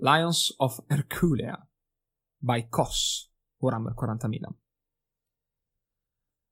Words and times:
Lions 0.00 0.54
of 0.58 0.84
Herculea 0.86 1.58
by 2.36 2.68
Kos, 2.68 3.34
Warhammer 3.56 3.94
40.000. 3.94 4.54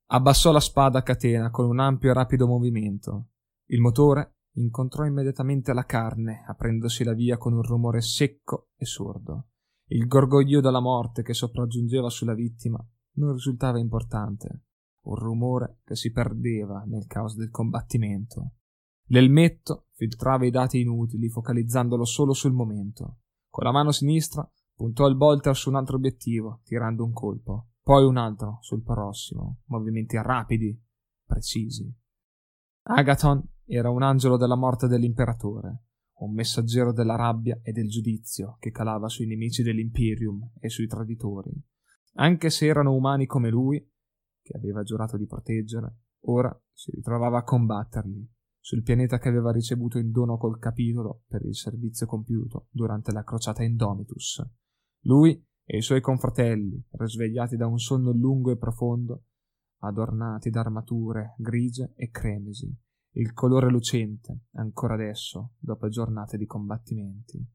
Abbassò 0.06 0.50
la 0.50 0.58
spada 0.58 0.98
a 0.98 1.02
catena 1.02 1.50
con 1.50 1.66
un 1.66 1.78
ampio 1.78 2.10
e 2.10 2.12
rapido 2.12 2.48
movimento. 2.48 3.28
Il 3.66 3.80
motore 3.80 4.38
incontrò 4.54 5.04
immediatamente 5.04 5.72
la 5.72 5.84
carne, 5.84 6.42
aprendosi 6.44 7.04
la 7.04 7.12
via 7.12 7.36
con 7.36 7.52
un 7.52 7.62
rumore 7.62 8.00
secco 8.00 8.70
e 8.74 8.84
sordo. 8.84 9.50
Il 9.90 10.08
gorgoglio 10.08 10.60
della 10.60 10.80
morte 10.80 11.22
che 11.22 11.32
sopraggiungeva 11.32 12.10
sulla 12.10 12.34
vittima 12.34 12.84
non 13.18 13.32
risultava 13.32 13.78
importante, 13.78 14.64
un 15.02 15.14
rumore 15.14 15.82
che 15.84 15.94
si 15.94 16.10
perdeva 16.10 16.82
nel 16.84 17.06
caos 17.06 17.36
del 17.36 17.50
combattimento. 17.50 18.54
L'elmetto 19.10 19.86
filtrava 19.92 20.44
i 20.46 20.50
dati 20.50 20.80
inutili, 20.80 21.28
focalizzandolo 21.28 22.04
solo 22.04 22.32
sul 22.32 22.52
momento. 22.52 23.20
Con 23.56 23.64
la 23.64 23.72
mano 23.72 23.90
sinistra 23.90 24.46
puntò 24.74 25.06
il 25.06 25.16
bolter 25.16 25.56
su 25.56 25.70
un 25.70 25.76
altro 25.76 25.96
obiettivo, 25.96 26.60
tirando 26.62 27.04
un 27.04 27.14
colpo, 27.14 27.68
poi 27.80 28.04
un 28.04 28.18
altro 28.18 28.58
sul 28.60 28.82
prossimo, 28.82 29.62
movimenti 29.68 30.20
rapidi, 30.20 30.78
precisi. 31.24 31.90
Agathon 32.82 33.42
era 33.64 33.88
un 33.88 34.02
angelo 34.02 34.36
della 34.36 34.56
morte 34.56 34.88
dell'imperatore, 34.88 35.84
un 36.16 36.34
messaggero 36.34 36.92
della 36.92 37.16
rabbia 37.16 37.58
e 37.62 37.72
del 37.72 37.88
giudizio 37.88 38.58
che 38.60 38.70
calava 38.70 39.08
sui 39.08 39.26
nemici 39.26 39.62
dell'Imperium 39.62 40.50
e 40.60 40.68
sui 40.68 40.86
traditori. 40.86 41.50
Anche 42.16 42.50
se 42.50 42.66
erano 42.66 42.92
umani 42.92 43.24
come 43.24 43.48
lui, 43.48 43.80
che 44.42 44.54
aveva 44.54 44.82
giurato 44.82 45.16
di 45.16 45.24
proteggere, 45.24 46.00
ora 46.26 46.54
si 46.74 46.90
ritrovava 46.90 47.38
a 47.38 47.42
combatterli, 47.42 48.34
sul 48.66 48.82
pianeta 48.82 49.20
che 49.20 49.28
aveva 49.28 49.52
ricevuto 49.52 49.96
in 49.96 50.10
dono 50.10 50.36
col 50.38 50.58
capitolo 50.58 51.22
per 51.28 51.44
il 51.44 51.54
servizio 51.54 52.04
compiuto 52.04 52.66
durante 52.72 53.12
la 53.12 53.22
crociata 53.22 53.62
Indomitus. 53.62 54.44
Lui 55.02 55.40
e 55.64 55.76
i 55.76 55.82
suoi 55.82 56.00
confratelli, 56.00 56.84
risvegliati 56.90 57.54
da 57.54 57.68
un 57.68 57.78
sonno 57.78 58.10
lungo 58.10 58.50
e 58.50 58.56
profondo, 58.56 59.26
adornati 59.82 60.50
d'armature 60.50 61.36
grigie 61.38 61.92
e 61.94 62.10
cremesi, 62.10 62.76
il 63.12 63.32
colore 63.34 63.70
lucente, 63.70 64.46
ancora 64.54 64.94
adesso, 64.94 65.52
dopo 65.60 65.88
giornate 65.88 66.36
di 66.36 66.46
combattimenti. 66.46 67.48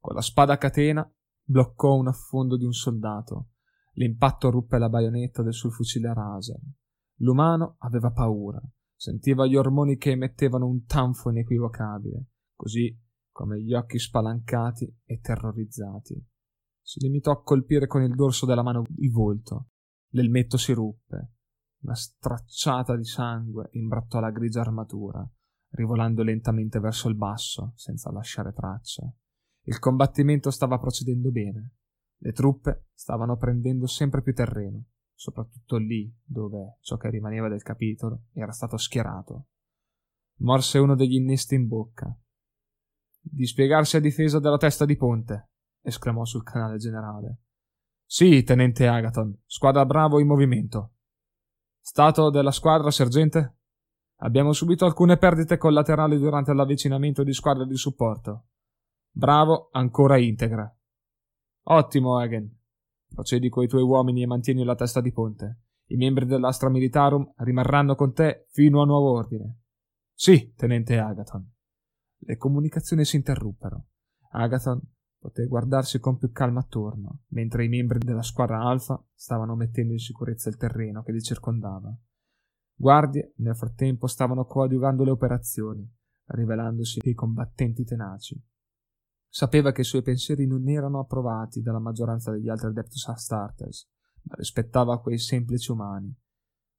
Con 0.00 0.14
la 0.14 0.22
spada 0.22 0.54
a 0.54 0.58
catena 0.58 1.06
bloccò 1.42 1.94
un 1.94 2.08
affondo 2.08 2.56
di 2.56 2.64
un 2.64 2.72
soldato. 2.72 3.48
L'impatto 3.96 4.48
ruppe 4.48 4.78
la 4.78 4.88
baionetta 4.88 5.42
del 5.42 5.52
suo 5.52 5.68
fucile 5.68 6.08
a 6.08 6.14
raser. 6.14 6.58
L'umano 7.16 7.76
aveva 7.80 8.10
paura, 8.12 8.62
sentiva 9.04 9.46
gli 9.46 9.54
ormoni 9.54 9.98
che 9.98 10.12
emettevano 10.12 10.66
un 10.66 10.86
tanfo 10.86 11.28
inequivocabile, 11.28 12.28
così 12.54 12.98
come 13.30 13.60
gli 13.60 13.74
occhi 13.74 13.98
spalancati 13.98 15.00
e 15.04 15.20
terrorizzati. 15.20 16.26
Si 16.80 17.00
limitò 17.00 17.32
a 17.32 17.42
colpire 17.42 17.86
con 17.86 18.02
il 18.02 18.14
dorso 18.14 18.46
della 18.46 18.62
mano 18.62 18.82
il 18.96 19.10
volto. 19.10 19.68
L'elmetto 20.12 20.56
si 20.56 20.72
ruppe. 20.72 21.32
Una 21.82 21.94
stracciata 21.94 22.96
di 22.96 23.04
sangue 23.04 23.68
imbrattò 23.72 24.20
la 24.20 24.30
grigia 24.30 24.60
armatura, 24.60 25.28
rivolando 25.72 26.22
lentamente 26.22 26.80
verso 26.80 27.10
il 27.10 27.16
basso, 27.16 27.72
senza 27.74 28.10
lasciare 28.10 28.54
traccia. 28.54 29.02
Il 29.64 29.78
combattimento 29.80 30.50
stava 30.50 30.78
procedendo 30.78 31.30
bene. 31.30 31.72
Le 32.16 32.32
truppe 32.32 32.86
stavano 32.94 33.36
prendendo 33.36 33.86
sempre 33.86 34.22
più 34.22 34.32
terreno 34.32 34.84
soprattutto 35.14 35.76
lì 35.76 36.12
dove 36.22 36.78
ciò 36.80 36.96
che 36.96 37.10
rimaneva 37.10 37.48
del 37.48 37.62
capitolo 37.62 38.24
era 38.32 38.52
stato 38.52 38.76
schierato. 38.76 39.46
Morse 40.38 40.78
uno 40.78 40.94
degli 40.94 41.14
innesti 41.14 41.54
in 41.54 41.68
bocca. 41.68 42.16
Dispiegarsi 43.20 43.96
a 43.96 44.00
difesa 44.00 44.38
della 44.38 44.58
testa 44.58 44.84
di 44.84 44.96
ponte, 44.96 45.50
esclamò 45.80 46.24
sul 46.24 46.42
canale 46.42 46.76
generale. 46.76 47.38
Sì, 48.04 48.42
tenente 48.42 48.86
Agaton, 48.86 49.42
squadra 49.46 49.86
Bravo 49.86 50.20
in 50.20 50.26
movimento. 50.26 50.92
Stato 51.80 52.30
della 52.30 52.50
squadra, 52.50 52.90
sergente? 52.90 53.58
Abbiamo 54.18 54.52
subito 54.52 54.84
alcune 54.84 55.16
perdite 55.16 55.56
collaterali 55.56 56.18
durante 56.18 56.52
l'avvicinamento 56.52 57.22
di 57.22 57.32
squadre 57.32 57.66
di 57.66 57.76
supporto. 57.76 58.46
Bravo, 59.10 59.68
ancora 59.72 60.16
integra. 60.16 60.72
Ottimo, 61.64 62.18
Hagen. 62.18 62.63
Procedi 63.14 63.48
coi 63.48 63.68
tuoi 63.68 63.82
uomini 63.82 64.22
e 64.22 64.26
mantieni 64.26 64.64
la 64.64 64.74
testa 64.74 65.00
di 65.00 65.12
ponte. 65.12 65.60
I 65.86 65.96
membri 65.96 66.26
dell'Astra 66.26 66.68
Militarum 66.68 67.32
rimarranno 67.36 67.94
con 67.94 68.12
te 68.12 68.46
fino 68.50 68.82
a 68.82 68.84
nuovo 68.84 69.12
ordine. 69.12 69.60
Sì, 70.12 70.52
tenente 70.56 70.98
Agathon. 70.98 71.48
Le 72.18 72.36
comunicazioni 72.36 73.04
si 73.04 73.14
interruppero. 73.14 73.86
Agathon 74.32 74.80
poté 75.16 75.46
guardarsi 75.46 76.00
con 76.00 76.18
più 76.18 76.32
calma 76.32 76.60
attorno, 76.60 77.20
mentre 77.28 77.64
i 77.64 77.68
membri 77.68 78.00
della 78.00 78.22
squadra 78.22 78.58
Alfa 78.58 79.00
stavano 79.14 79.54
mettendo 79.54 79.92
in 79.92 80.00
sicurezza 80.00 80.48
il 80.48 80.56
terreno 80.56 81.04
che 81.04 81.12
li 81.12 81.20
circondava. 81.20 81.96
Guardie, 82.74 83.34
nel 83.36 83.54
frattempo, 83.54 84.08
stavano 84.08 84.44
coadiuvando 84.44 85.04
le 85.04 85.12
operazioni, 85.12 85.88
rivelandosi 86.26 86.98
dei 87.00 87.14
combattenti 87.14 87.84
tenaci. 87.84 88.42
Sapeva 89.34 89.72
che 89.72 89.80
i 89.80 89.84
suoi 89.84 90.02
pensieri 90.02 90.46
non 90.46 90.68
erano 90.68 91.00
approvati 91.00 91.60
dalla 91.60 91.80
maggioranza 91.80 92.30
degli 92.30 92.48
altri 92.48 92.68
Adeptus 92.68 93.08
Astartes, 93.08 93.90
ma 94.22 94.36
rispettava 94.36 95.00
quei 95.00 95.18
semplici 95.18 95.72
umani. 95.72 96.16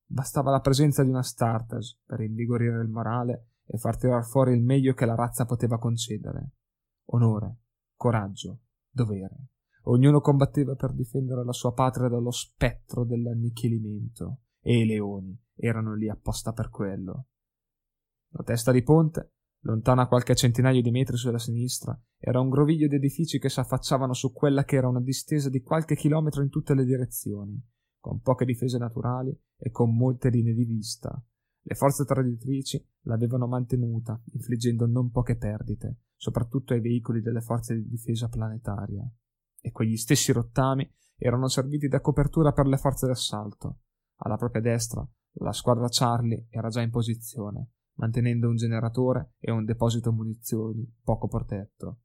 Bastava 0.06 0.52
la 0.52 0.62
presenza 0.62 1.04
di 1.04 1.10
una 1.10 1.20
Astartes 1.20 2.00
per 2.06 2.22
invigorire 2.22 2.82
il 2.82 2.88
morale 2.88 3.50
e 3.66 3.78
far 3.78 3.98
tirar 3.98 4.24
fuori 4.26 4.54
il 4.54 4.64
meglio 4.64 4.94
che 4.94 5.06
la 5.06 5.16
razza 5.16 5.44
poteva 5.44 5.78
concedere. 5.78 6.52
Onore, 7.08 7.58
coraggio, 7.94 8.62
dovere. 8.90 9.50
Ognuno 9.88 10.22
combatteva 10.22 10.76
per 10.76 10.94
difendere 10.94 11.44
la 11.44 11.52
sua 11.52 11.74
patria 11.74 12.08
dallo 12.08 12.32
spettro 12.32 13.04
dell'annichilimento, 13.04 14.44
e 14.62 14.80
i 14.80 14.86
leoni 14.86 15.38
erano 15.56 15.94
lì 15.94 16.08
apposta 16.08 16.54
per 16.54 16.70
quello. 16.70 17.28
La 18.30 18.44
testa 18.44 18.72
di 18.72 18.82
ponte 18.82 19.35
Lontana 19.66 20.08
qualche 20.08 20.36
centinaio 20.36 20.80
di 20.84 20.92
metri 20.92 21.18
sulla 21.18 21.40
sinistra 21.40 22.00
era 22.20 22.40
un 22.40 22.50
groviglio 22.50 22.88
di 22.88 22.98
edifici 22.98 23.40
che 23.40 23.50
s'affacciavano 23.50 24.14
su 24.14 24.32
quella 24.32 24.64
che 24.64 24.76
era 24.76 24.88
una 24.88 25.02
distesa 25.02 25.50
di 25.50 25.62
qualche 25.62 25.96
chilometro 25.96 26.44
in 26.44 26.50
tutte 26.50 26.76
le 26.76 26.86
direzioni, 26.86 27.60
con 28.00 28.22
poche 28.22 28.46
difese 28.46 28.78
naturali 28.78 29.36
e 29.58 29.72
con 29.72 29.96
molte 29.96 30.30
linee 30.30 30.54
di 30.54 30.66
vista. 30.66 31.20
Le 31.64 31.74
forze 31.74 32.06
traditrici 32.06 32.80
l'avevano 33.06 33.48
mantenuta, 33.48 34.22
infliggendo 34.34 34.86
non 34.86 35.10
poche 35.10 35.36
perdite, 35.36 36.02
soprattutto 36.16 36.74
ai 36.74 36.82
veicoli 36.82 37.22
delle 37.22 37.42
forze 37.42 37.74
di 37.74 37.88
difesa 37.88 38.30
planetaria. 38.30 39.04
E 39.60 39.72
quegli 39.72 39.98
stessi 39.98 40.32
rottami 40.32 40.88
erano 41.18 41.48
serviti 41.48 41.88
da 41.88 42.02
copertura 42.02 42.52
per 42.52 42.68
le 42.68 42.78
forze 42.78 43.08
d'assalto. 43.08 43.80
Alla 44.18 44.38
propria 44.38 44.62
destra, 44.62 45.04
la 45.40 45.54
squadra 45.54 45.88
Charlie 45.90 46.46
era 46.52 46.70
già 46.70 46.82
in 46.82 46.92
posizione, 46.92 47.72
mantenendo 47.96 48.50
un 48.50 48.56
generatore 48.56 49.34
e 49.40 49.52
un 49.52 49.66
deposito 49.66 50.12
munizioni 50.12 50.86
poco 51.04 51.28
protetto. 51.28 52.02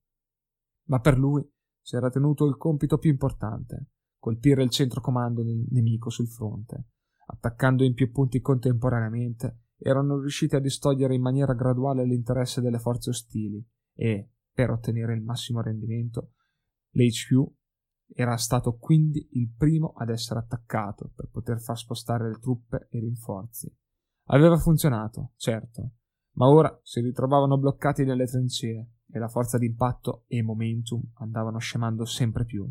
Ma 0.89 1.01
per 1.01 1.19
lui 1.19 1.49
si 1.81 1.97
era 1.97 2.11
tenuto 2.11 2.47
il 2.47 2.57
compito 2.57 2.99
più 2.99 3.11
importante, 3.11 3.91
colpire 4.19 4.63
il 4.63 4.71
centro 4.71 5.01
comando 5.01 5.43
del 5.43 5.67
nemico 5.71 6.11
sul 6.11 6.29
fronte. 6.29 6.89
Attaccando 7.27 7.85
in 7.85 7.95
più 7.95 8.11
punti 8.11 8.41
contemporaneamente, 8.41 9.63
erano 9.79 10.19
riusciti 10.19 10.57
a 10.57 10.61
distogliere 10.61 11.15
in 11.15 11.23
maniera 11.23 11.55
graduale 11.55 12.05
l'interesse 12.05 12.61
delle 12.61 12.79
forze 12.79 13.11
ostili 13.11 13.65
e, 13.95 14.31
per 14.53 14.71
ottenere 14.71 15.15
il 15.15 15.23
massimo 15.23 15.63
rendimento, 15.63 16.33
l'HQ 16.91 17.59
era 18.13 18.37
stato 18.37 18.77
quindi 18.77 19.27
il 19.33 19.53
primo 19.57 19.93
ad 19.97 20.11
essere 20.11 20.41
attaccato 20.41 21.13
per 21.15 21.29
poter 21.31 21.61
far 21.61 21.79
spostare 21.79 22.29
le 22.29 22.39
truppe 22.39 22.89
e 22.91 22.99
i 22.99 23.01
rinforzi. 23.01 23.73
Aveva 24.27 24.57
funzionato, 24.57 25.33
certo, 25.37 25.93
ma 26.33 26.49
ora 26.49 26.79
si 26.83 27.01
ritrovavano 27.01 27.59
bloccati 27.59 28.05
nelle 28.05 28.27
trincee 28.27 28.91
e 29.11 29.19
la 29.19 29.29
forza 29.29 29.59
d'impatto 29.59 30.25
e 30.29 30.43
momentum 30.43 31.03
andavano 31.15 31.59
scemando 31.59 32.05
sempre 32.05 32.45
più. 32.45 32.71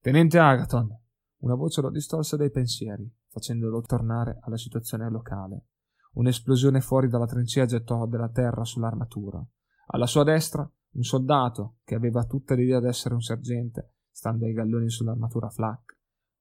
Tenente 0.00 0.38
Agaton! 0.38 1.00
Una 1.38 1.54
voce 1.54 1.82
lo 1.82 1.90
distolse 1.90 2.36
dai 2.36 2.50
pensieri, 2.50 3.08
facendolo 3.28 3.82
tornare 3.82 4.38
alla 4.40 4.56
situazione 4.56 5.10
locale. 5.10 5.66
Un'esplosione 6.14 6.80
fuori 6.80 7.08
dalla 7.08 7.26
trincea 7.26 7.66
gettò 7.66 8.06
della 8.06 8.30
terra 8.30 8.64
sull'armatura. 8.64 9.44
Alla 9.88 10.06
sua 10.06 10.24
destra, 10.24 10.68
un 10.92 11.02
soldato, 11.02 11.76
che 11.84 11.94
aveva 11.94 12.24
tutta 12.24 12.54
l'idea 12.54 12.80
d'essere 12.80 13.14
un 13.14 13.20
sergente, 13.20 13.96
stando 14.10 14.46
ai 14.46 14.54
galloni 14.54 14.88
sull'armatura 14.88 15.50
flak, 15.50 15.95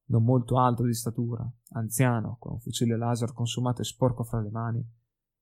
non 0.08 0.24
molto 0.24 0.60
alto 0.60 0.84
di 0.84 0.94
statura, 0.94 1.50
anziano, 1.70 2.38
con 2.40 2.54
un 2.54 2.60
fucile 2.60 2.98
laser 2.98 3.34
consumato 3.34 3.82
e 3.82 3.86
sporco 3.86 4.24
fra 4.24 4.42
le 4.42 4.52
mani, 4.52 4.86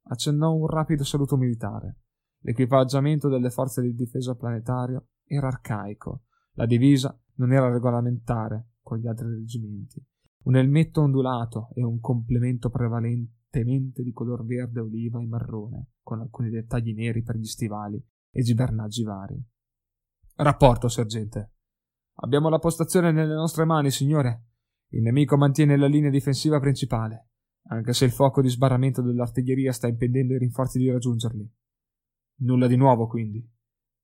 accennò 0.04 0.54
un 0.54 0.68
rapido 0.68 1.04
saluto 1.04 1.38
militare. 1.38 2.00
L'equipaggiamento 2.40 3.30
delle 3.30 3.50
forze 3.50 3.82
di 3.82 3.94
difesa 3.94 4.36
planetario 4.36 5.08
era 5.26 5.48
arcaico, 5.48 6.24
la 6.54 6.66
divisa 6.66 7.18
non 7.36 7.52
era 7.52 7.72
regolamentare 7.72 8.74
con 8.82 8.98
gli 8.98 9.08
altri 9.08 9.28
reggimenti. 9.28 10.04
Un 10.44 10.56
elmetto 10.58 11.02
ondulato 11.02 11.70
e 11.74 11.84
un 11.84 12.00
complemento 12.00 12.70
prevalentemente 12.70 14.04
di 14.04 14.12
color 14.12 14.46
verde, 14.46 14.82
oliva 14.82 15.20
e 15.20 15.26
marrone, 15.26 15.88
con 16.02 16.20
alcuni 16.20 16.50
dettagli 16.50 16.94
neri 16.94 17.24
per 17.24 17.38
gli 17.38 17.46
stivali 17.46 18.04
e 18.30 18.42
gibernaggi 18.42 19.04
vari. 19.04 19.42
Rapporto, 20.36 20.90
sergente. 20.90 21.54
Abbiamo 22.16 22.50
la 22.50 22.60
postazione 22.60 23.12
nelle 23.12 23.34
nostre 23.34 23.66
mani, 23.66 23.90
signore. 23.90 24.48
Il 24.94 25.02
nemico 25.02 25.38
mantiene 25.38 25.76
la 25.76 25.88
linea 25.88 26.12
difensiva 26.12 26.60
principale, 26.60 27.30
anche 27.70 27.94
se 27.94 28.06
il 28.06 28.12
fuoco 28.12 28.42
di 28.42 28.50
sbarramento 28.50 29.02
dell'artiglieria 29.02 29.72
sta 29.72 29.88
impedendo 29.88 30.34
ai 30.34 30.40
rinforzi 30.40 30.78
di 30.78 30.92
raggiungerli. 30.92 31.52
Nulla 32.42 32.68
di 32.68 32.76
nuovo, 32.76 33.08
quindi. 33.08 33.44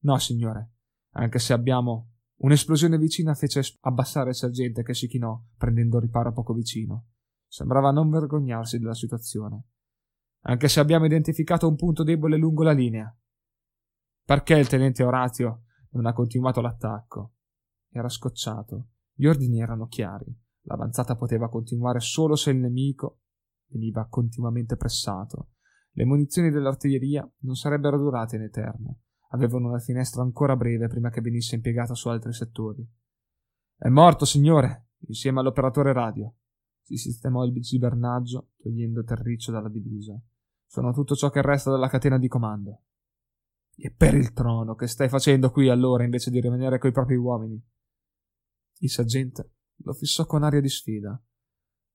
No, 0.02 0.18
signore, 0.18 0.72
anche 1.12 1.38
se 1.38 1.54
abbiamo. 1.54 2.14
Un'esplosione 2.38 2.98
vicina 2.98 3.36
fece 3.36 3.62
abbassare 3.82 4.30
il 4.30 4.36
sergente 4.36 4.82
che 4.82 4.96
si 4.96 5.08
chinò, 5.08 5.40
prendendo 5.58 6.00
riparo 6.00 6.34
poco 6.34 6.54
vicino. 6.54 7.10
Sembrava 7.48 7.92
non 7.92 8.10
vergognarsi 8.10 8.80
della 8.80 8.96
situazione. 8.96 9.66
Anche 10.46 10.70
se 10.70 10.80
abbiamo 10.80 11.06
identificato 11.06 11.68
un 11.68 11.76
punto 11.76 12.04
debole 12.04 12.38
lungo 12.38 12.64
la 12.64 12.72
linea. 12.72 13.16
Perché 14.24 14.56
il 14.56 14.68
tenente 14.68 15.04
Orazio 15.04 15.66
non 15.92 16.08
ha 16.08 16.14
continuato 16.14 16.62
l'attacco? 16.62 17.34
Era 17.92 18.10
scocciato. 18.10 18.88
Gli 19.14 19.28
ordini 19.28 19.62
erano 19.62 19.86
chiari. 19.86 20.48
L'avanzata 20.70 21.16
poteva 21.16 21.50
continuare 21.50 22.00
solo 22.00 22.36
se 22.36 22.52
il 22.52 22.58
nemico 22.58 23.22
veniva 23.68 24.08
continuamente 24.08 24.78
pressato. 24.78 25.50
Le 25.92 26.06
munizioni 26.06 26.52
dell'artiglieria 26.52 27.30
non 27.40 27.56
sarebbero 27.56 27.98
durate 27.98 28.36
in 28.36 28.44
eterno 28.44 29.00
avevano 29.30 29.68
una 29.68 29.80
finestra 29.80 30.22
ancora 30.22 30.56
breve 30.56 30.88
prima 30.88 31.10
che 31.10 31.22
venisse 31.22 31.56
impiegata 31.56 31.94
su 31.94 32.10
altri 32.10 32.34
settori. 32.34 32.88
È 33.76 33.88
morto, 33.90 34.26
signore, 34.26 34.90
insieme 35.08 35.40
all'operatore 35.40 35.94
radio. 35.94 36.34
Si 36.82 36.96
sistemò 36.98 37.44
il 37.44 37.54
gibernaggio, 37.62 38.52
togliendo 38.58 39.04
terriccio 39.04 39.52
dalla 39.52 39.70
divisa. 39.70 40.20
Sono 40.66 40.94
tutto 40.94 41.16
ciò 41.16 41.30
che 41.30 41.42
resta 41.42 41.72
della 41.72 41.90
catena 41.90 42.18
di 42.18 42.28
comando. 42.28 42.84
E 43.76 43.92
per 43.92 44.16
il 44.16 44.34
trono, 44.34 44.76
che 44.76 44.88
stai 44.88 45.08
facendo 45.08 45.52
qui 45.52 45.70
allora 45.70 46.04
invece 46.04 46.32
di 46.32 46.42
rimanere 46.42 46.80
coi 46.80 46.92
propri 46.92 47.16
uomini? 47.16 47.62
Il 48.80 48.90
saggente 48.90 49.54
lo 49.84 49.94
fissò 49.94 50.26
con 50.26 50.44
aria 50.44 50.62
di 50.62 50.70
sfida. 50.70 51.10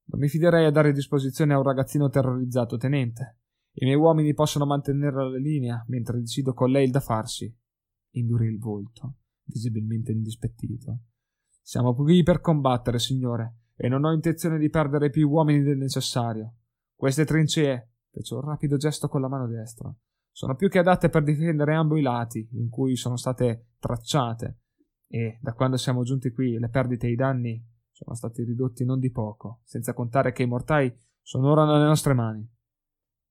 Non 0.07 0.21
mi 0.21 0.29
fiderei 0.29 0.67
a 0.67 0.71
dare 0.71 0.93
disposizione 0.93 1.55
a 1.55 1.59
un 1.59 1.65
ragazzino 1.65 2.09
terrorizzato, 2.09 2.77
tenente. 2.77 3.39
I 3.73 3.87
miei 3.87 3.97
uomini 3.97 4.35
possono 4.35 4.67
mantenere 4.67 5.17
la 5.17 5.37
linea 5.37 5.85
mentre 5.89 6.21
decido 6.21 6.53
con 6.53 6.71
lei 6.71 6.85
il 6.85 6.91
da 6.91 7.01
farsi. 7.01 7.53
Indurì 8.11 8.47
il 8.47 8.59
volto, 8.59 9.17
visibilmente 9.45 10.13
indispettito. 10.13 11.01
Siamo 11.61 11.95
qui 11.95 12.23
per 12.23 12.41
combattere, 12.41 12.99
signore, 12.99 13.61
e 13.75 13.89
non 13.89 14.05
ho 14.05 14.13
intenzione 14.13 14.59
di 14.59 14.69
perdere 14.69 15.11
più 15.11 15.29
uomini 15.29 15.63
del 15.63 15.79
necessario. 15.79 16.57
Queste 16.95 17.25
trincee, 17.25 17.93
fece 18.11 18.35
un 18.35 18.43
rapido 18.43 18.77
gesto 18.77 19.09
con 19.09 19.21
la 19.21 19.29
mano 19.29 19.49
destra, 19.49 19.93
sono 20.31 20.55
più 20.55 20.69
che 20.69 20.79
adatte 20.79 21.09
per 21.09 21.23
difendere 21.23 21.75
ambo 21.75 21.97
i 21.97 22.03
lati 22.03 22.49
in 22.53 22.69
cui 22.69 22.97
sono 22.97 23.17
state 23.17 23.71
tracciate, 23.79 24.59
e 25.09 25.39
da 25.41 25.53
quando 25.55 25.77
siamo 25.77 26.03
giunti 26.03 26.31
qui 26.31 26.59
le 26.59 26.69
perdite 26.69 27.07
e 27.07 27.11
i 27.11 27.17
danni 27.17 27.65
sono 27.95 28.17
stati 28.17 28.43
ridotti 28.43 28.85
non 28.85 28.99
di 28.99 29.11
poco, 29.13 29.61
senza 29.63 29.95
contare 29.95 30.33
che 30.33 30.43
i 30.43 30.49
mortai 30.49 30.93
sono 31.23 31.53
ora 31.53 31.65
nelle 31.65 31.87
nostre 31.87 32.13
mani. 32.13 32.45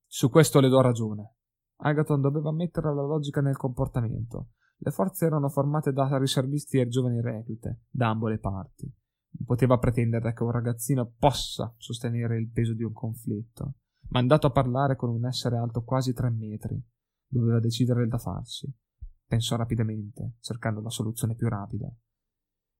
Su 0.06 0.30
questo 0.30 0.58
le 0.58 0.68
do 0.68 0.80
ragione. 0.80 1.34
Agaton 1.76 2.22
doveva 2.22 2.50
mettere 2.50 2.94
la 2.94 3.02
logica 3.02 3.42
nel 3.42 3.58
comportamento. 3.58 4.52
Le 4.78 4.90
forze 4.90 5.26
erano 5.26 5.50
formate 5.50 5.92
da 5.92 6.16
riservisti 6.16 6.78
e 6.78 6.88
giovani 6.88 7.20
reclute, 7.20 7.82
da 7.90 8.08
ambo 8.08 8.28
le 8.28 8.38
parti. 8.38 8.84
Non 8.84 9.44
poteva 9.44 9.78
pretendere 9.78 10.32
che 10.32 10.42
un 10.42 10.50
ragazzino 10.50 11.12
possa 11.18 11.74
sostenere 11.76 12.38
il 12.38 12.50
peso 12.50 12.72
di 12.72 12.84
un 12.84 12.92
conflitto. 12.92 13.74
Mandato 14.08 14.46
a 14.46 14.50
parlare 14.50 14.96
con 14.96 15.10
un 15.10 15.26
essere 15.26 15.56
alto 15.58 15.82
quasi 15.82 16.14
tre 16.14 16.30
metri, 16.30 16.82
doveva 17.26 17.60
decidere 17.60 18.06
da 18.06 18.18
farsi. 18.18 18.72
Pensò 19.26 19.56
rapidamente, 19.56 20.36
cercando 20.40 20.80
la 20.80 20.90
soluzione 20.90 21.34
più 21.34 21.48
rapida. 21.48 21.94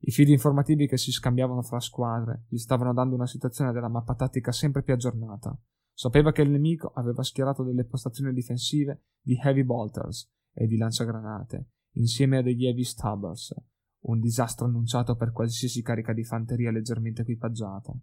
I 0.07 0.11
fili 0.11 0.33
informativi 0.33 0.87
che 0.87 0.99
si 0.99 1.11
scambiavano 1.11 1.63
fra 1.63 1.81
squadre 1.81 2.45
gli 2.49 2.59
stavano 2.59 2.93
dando 2.93 3.15
una 3.15 3.27
situazione 3.27 3.73
della 3.73 3.89
mappa 3.89 4.15
tattica 4.15 4.53
sempre 4.53 4.83
più 4.83 4.93
aggiornata. 4.93 5.59
Sapeva 5.95 6.31
che 6.31 6.43
il 6.43 6.51
nemico 6.51 6.93
aveva 6.95 7.23
schierato 7.23 7.63
delle 7.63 7.87
postazioni 7.87 8.35
difensive 8.35 9.05
di 9.19 9.41
heavy 9.43 9.63
bolters 9.63 10.31
e 10.53 10.67
di 10.67 10.77
lanciagranate, 10.77 11.69
insieme 11.93 12.37
a 12.37 12.43
degli 12.43 12.67
heavy 12.67 12.85
stubbers, 12.85 13.55
un 14.01 14.21
disastro 14.21 14.67
annunciato 14.67 15.17
per 15.17 15.33
qualsiasi 15.33 15.81
carica 15.81 16.13
di 16.13 16.25
fanteria 16.25 16.71
leggermente 16.71 17.23
equipaggiata. 17.23 17.97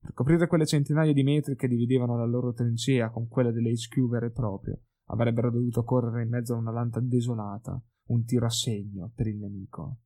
Per 0.00 0.12
coprire 0.12 0.48
quelle 0.48 0.66
centinaia 0.66 1.12
di 1.12 1.22
metri 1.22 1.54
che 1.54 1.68
dividevano 1.68 2.16
la 2.16 2.26
loro 2.26 2.52
trincea 2.52 3.10
con 3.10 3.28
quella 3.28 3.52
dell'HQ 3.52 4.08
vero 4.08 4.26
e 4.26 4.30
proprio, 4.30 4.80
avrebbero 5.10 5.52
dovuto 5.52 5.84
correre 5.84 6.24
in 6.24 6.30
mezzo 6.30 6.54
a 6.54 6.58
una 6.58 6.72
lanta 6.72 6.98
desolata, 6.98 7.80
un 8.08 8.24
tiro 8.24 8.46
a 8.46 8.50
segno 8.50 9.12
per 9.14 9.28
il 9.28 9.36
nemico. 9.36 9.98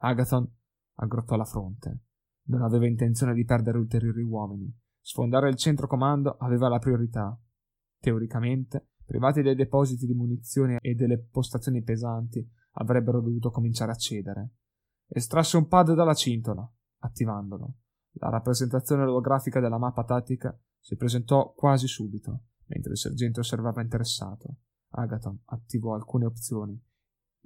Agathon 0.00 0.57
aggrottò 0.98 1.36
la 1.36 1.44
fronte. 1.44 2.02
Non 2.48 2.62
aveva 2.62 2.86
intenzione 2.86 3.34
di 3.34 3.44
perdere 3.44 3.78
ulteriori 3.78 4.22
uomini, 4.22 4.74
Sfondare 5.08 5.48
il 5.48 5.56
centro 5.56 5.86
comando 5.86 6.36
aveva 6.36 6.68
la 6.68 6.78
priorità. 6.78 7.34
Teoricamente, 7.98 8.90
privati 9.06 9.40
dei 9.40 9.54
depositi 9.54 10.04
di 10.04 10.12
munizioni 10.12 10.76
e 10.78 10.94
delle 10.94 11.18
postazioni 11.18 11.82
pesanti, 11.82 12.46
avrebbero 12.72 13.22
dovuto 13.22 13.50
cominciare 13.50 13.92
a 13.92 13.94
cedere. 13.94 14.50
Estrasse 15.06 15.56
un 15.56 15.66
pad 15.66 15.94
dalla 15.94 16.12
cintola, 16.12 16.70
attivandolo. 16.98 17.74
La 18.20 18.28
rappresentazione 18.28 19.04
olografica 19.04 19.60
della 19.60 19.78
mappa 19.78 20.04
tattica 20.04 20.54
si 20.78 20.94
presentò 20.96 21.54
quasi 21.56 21.86
subito, 21.86 22.42
mentre 22.66 22.92
il 22.92 22.98
sergente 22.98 23.40
osservava 23.40 23.80
interessato. 23.80 24.56
Agaton 24.90 25.40
attivò 25.46 25.94
alcune 25.94 26.26
opzioni, 26.26 26.78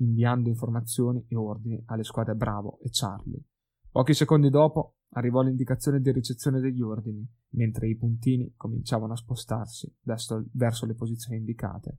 inviando 0.03 0.49
informazioni 0.49 1.25
e 1.29 1.37
ordini 1.37 1.83
alle 1.87 2.05
squadre 2.05 2.35
Bravo 2.35 2.79
e 2.81 2.89
Charlie. 2.91 3.43
Pochi 3.91 4.15
secondi 4.15 4.51
dopo 4.51 4.97
arrivò 5.15 5.43
l'indicazione 5.43 6.01
di 6.01 6.11
ricezione 6.13 6.61
degli 6.61 6.81
ordini, 6.81 7.27
mentre 7.51 7.89
i 7.89 7.97
puntini 7.97 8.55
cominciavano 8.57 9.13
a 9.13 9.17
spostarsi 9.17 9.95
verso, 10.03 10.47
verso 10.53 10.87
le 10.87 10.95
posizioni 10.95 11.39
indicate. 11.39 11.99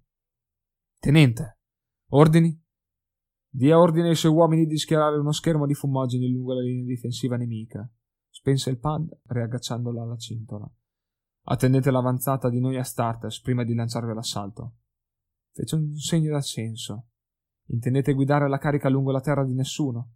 Tenente, 1.00 1.60
ordini? 2.10 2.60
Dia 3.48 3.78
ordine 3.78 4.10
ai 4.10 4.16
suoi 4.16 4.32
uomini 4.32 4.66
di 4.66 4.78
schierare 4.78 5.18
uno 5.18 5.32
schermo 5.32 5.68
di 5.68 5.76
fumogeni 5.76 6.32
lungo 6.32 6.54
la 6.54 6.62
linea 6.62 6.86
difensiva 6.86 7.38
nemica. 7.38 7.88
Spense 8.30 8.72
il 8.72 8.80
pad, 8.80 9.08
riagganciandola 9.28 10.02
alla 10.02 10.18
cintola. 10.18 10.68
Attendete 11.46 11.92
l'avanzata 11.92 12.50
di 12.50 12.60
noi 12.60 12.78
a 12.78 12.84
starters 12.84 13.42
prima 13.42 13.64
di 13.64 13.76
lanciarvi 13.76 14.10
all'assalto. 14.10 14.78
Fece 15.52 15.76
un 15.76 15.96
segno 15.96 16.32
d'assenso. 16.32 17.10
Intendete 17.74 18.14
guidare 18.14 18.48
la 18.48 18.58
carica 18.58 18.90
lungo 18.90 19.12
la 19.12 19.20
terra 19.20 19.44
di 19.44 19.54
nessuno? 19.54 20.12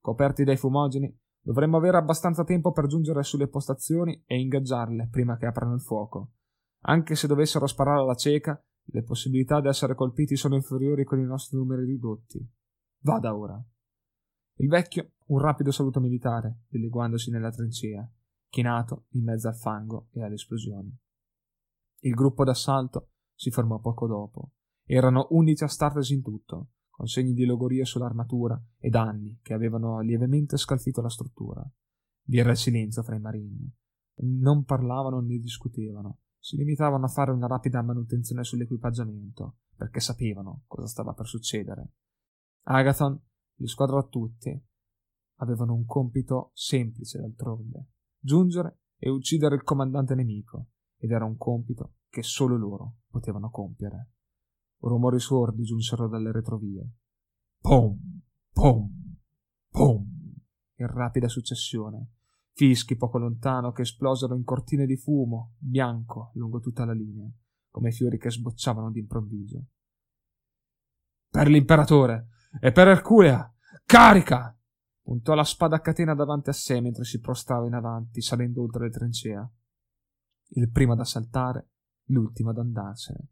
Coperti 0.00 0.44
dai 0.44 0.56
fumogeni, 0.56 1.14
Dovremmo 1.42 1.78
avere 1.78 1.96
abbastanza 1.96 2.44
tempo 2.44 2.70
per 2.70 2.86
giungere 2.86 3.22
sulle 3.22 3.48
postazioni 3.48 4.22
e 4.26 4.38
ingaggiarle 4.38 5.08
prima 5.10 5.36
che 5.36 5.46
aprano 5.46 5.74
il 5.74 5.80
fuoco. 5.80 6.32
Anche 6.82 7.14
se 7.14 7.26
dovessero 7.26 7.66
sparare 7.66 8.00
alla 8.00 8.14
cieca, 8.14 8.62
le 8.92 9.02
possibilità 9.02 9.60
di 9.60 9.68
essere 9.68 9.94
colpiti 9.94 10.36
sono 10.36 10.54
inferiori 10.54 11.04
con 11.04 11.18
i 11.18 11.24
nostri 11.24 11.56
numeri 11.56 11.84
ridotti. 11.84 12.46
Vada 13.02 13.34
ora. 13.34 13.62
Il 14.56 14.68
vecchio 14.68 15.12
un 15.26 15.38
rapido 15.40 15.70
saluto 15.70 16.00
militare, 16.00 16.64
dileguandosi 16.68 17.30
nella 17.30 17.50
trincea, 17.50 18.06
chinato 18.48 19.06
in 19.10 19.24
mezzo 19.24 19.48
al 19.48 19.56
fango 19.56 20.08
e 20.12 20.22
alle 20.22 20.34
esplosioni. 20.34 20.94
Il 22.00 22.14
gruppo 22.14 22.44
d'assalto 22.44 23.10
si 23.34 23.50
formò 23.50 23.78
poco 23.78 24.06
dopo. 24.06 24.50
Erano 24.92 25.28
undici 25.30 25.62
astartes 25.62 26.10
in 26.10 26.20
tutto, 26.20 26.70
con 26.88 27.06
segni 27.06 27.32
di 27.32 27.44
logoria 27.44 27.84
sull'armatura 27.84 28.60
e 28.76 28.88
danni 28.88 29.38
che 29.40 29.54
avevano 29.54 30.00
lievemente 30.00 30.56
scalfito 30.56 31.00
la 31.00 31.08
struttura. 31.08 31.64
Vi 32.22 32.38
era 32.38 32.50
il 32.50 32.56
silenzio 32.56 33.04
fra 33.04 33.14
i 33.14 33.20
marini. 33.20 33.72
Non 34.22 34.64
parlavano 34.64 35.20
né 35.20 35.38
discutevano, 35.38 36.22
si 36.40 36.56
limitavano 36.56 37.04
a 37.04 37.08
fare 37.08 37.30
una 37.30 37.46
rapida 37.46 37.80
manutenzione 37.82 38.42
sull'equipaggiamento, 38.42 39.58
perché 39.76 40.00
sapevano 40.00 40.64
cosa 40.66 40.88
stava 40.88 41.12
per 41.12 41.26
succedere. 41.28 41.92
Agathon 42.64 43.16
li 43.58 43.68
squadrò 43.68 44.08
tutti. 44.08 44.60
Avevano 45.36 45.72
un 45.72 45.84
compito 45.84 46.50
semplice 46.52 47.20
d'altronde, 47.20 47.90
giungere 48.18 48.80
e 48.98 49.08
uccidere 49.08 49.54
il 49.54 49.62
comandante 49.62 50.16
nemico, 50.16 50.66
ed 50.96 51.12
era 51.12 51.24
un 51.24 51.36
compito 51.36 51.98
che 52.08 52.24
solo 52.24 52.56
loro 52.56 52.96
potevano 53.08 53.50
compiere. 53.50 54.08
Rumori 54.80 55.20
sordi 55.20 55.62
giunsero 55.62 56.08
dalle 56.08 56.32
retrovie. 56.32 56.90
Pom, 57.60 57.98
pom, 58.50 58.90
pom, 59.70 60.06
in 60.76 60.86
rapida 60.86 61.28
successione. 61.28 62.12
Fischi 62.52 62.96
poco 62.96 63.18
lontano 63.18 63.72
che 63.72 63.82
esplosero 63.82 64.34
in 64.34 64.42
cortine 64.42 64.86
di 64.86 64.96
fumo, 64.96 65.54
bianco, 65.58 66.30
lungo 66.34 66.60
tutta 66.60 66.84
la 66.84 66.92
linea, 66.92 67.30
come 67.70 67.90
fiori 67.90 68.18
che 68.18 68.30
sbocciavano 68.30 68.90
d'improvviso. 68.90 69.66
Per 71.28 71.48
l'imperatore 71.48 72.28
e 72.58 72.72
per 72.72 72.88
Erculea! 72.88 73.54
Carica! 73.84 74.56
Puntò 75.02 75.34
la 75.34 75.44
spada 75.44 75.76
a 75.76 75.80
catena 75.80 76.14
davanti 76.14 76.48
a 76.48 76.54
sé 76.54 76.80
mentre 76.80 77.04
si 77.04 77.20
prostrava 77.20 77.66
in 77.66 77.74
avanti, 77.74 78.22
salendo 78.22 78.62
oltre 78.62 78.84
le 78.84 78.90
trincea. 78.90 79.50
Il 80.52 80.70
primo 80.70 80.92
ad 80.92 81.00
assaltare, 81.00 81.70
l'ultimo 82.06 82.50
ad 82.50 82.58
andarsene 82.58 83.28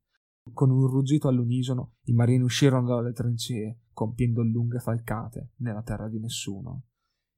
con 0.52 0.70
un 0.70 0.86
ruggito 0.86 1.28
all'unisono, 1.28 1.94
i 2.04 2.12
marini 2.12 2.42
uscirono 2.42 2.86
dalle 2.86 3.12
trincee, 3.12 3.82
compiendo 3.92 4.42
lunghe 4.42 4.78
falcate 4.78 5.52
nella 5.56 5.82
terra 5.82 6.08
di 6.08 6.18
nessuno. 6.18 6.84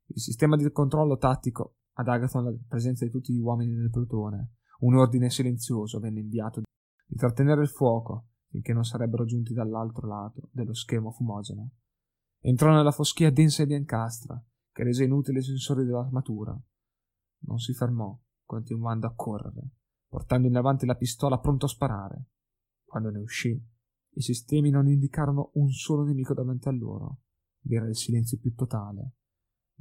Il 0.06 0.20
sistema 0.20 0.56
di 0.56 0.70
controllo 0.72 1.16
tattico 1.16 1.76
ad 1.94 2.08
Agathon 2.08 2.44
la 2.44 2.56
presenza 2.66 3.04
di 3.04 3.10
tutti 3.10 3.32
gli 3.32 3.40
uomini 3.40 3.74
del 3.74 3.90
plotone. 3.90 4.54
Un 4.80 4.96
ordine 4.96 5.30
silenzioso 5.30 6.00
venne 6.00 6.20
inviato 6.20 6.62
di 7.06 7.16
trattenere 7.16 7.62
il 7.62 7.68
fuoco 7.68 8.26
finché 8.48 8.72
non 8.72 8.84
sarebbero 8.84 9.24
giunti 9.24 9.52
dall'altro 9.52 10.06
lato 10.08 10.48
dello 10.52 10.74
schermo 10.74 11.12
fumogeno. 11.12 11.70
Entrò 12.40 12.72
nella 12.72 12.90
foschia 12.90 13.30
densa 13.30 13.62
e 13.62 13.66
biancastra, 13.66 14.42
che 14.72 14.82
rese 14.82 15.04
inutili 15.04 15.38
i 15.38 15.42
sensori 15.42 15.84
dell'armatura. 15.84 16.58
Non 17.42 17.58
si 17.58 17.72
fermò, 17.72 18.18
continuando 18.44 19.06
a 19.06 19.14
correre, 19.14 19.70
portando 20.08 20.48
in 20.48 20.56
avanti 20.56 20.86
la 20.86 20.96
pistola 20.96 21.38
pronto 21.38 21.66
a 21.66 21.68
sparare. 21.68 22.24
Quando 22.90 23.10
ne 23.10 23.20
uscì, 23.20 23.50
i 24.14 24.20
sistemi 24.20 24.70
non 24.70 24.88
indicarono 24.88 25.52
un 25.54 25.70
solo 25.70 26.02
nemico 26.02 26.34
davanti 26.34 26.66
a 26.66 26.72
loro. 26.72 27.20
Vi 27.60 27.76
era 27.76 27.86
il 27.86 27.94
silenzio 27.94 28.36
più 28.40 28.52
totale. 28.56 29.12